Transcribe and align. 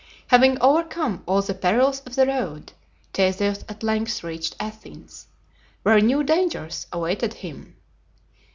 Having 0.29 0.59
overcome 0.61 1.21
all 1.27 1.43
the 1.43 1.53
perils 1.53 1.99
of 2.07 2.15
the 2.15 2.25
road, 2.25 2.73
Theseus 3.13 3.63
at 3.69 3.83
length 3.83 4.23
reached 4.23 4.55
Athens, 4.59 5.27
where 5.83 5.99
new 6.01 6.23
dangers 6.23 6.87
awaited 6.91 7.35
him. 7.35 7.75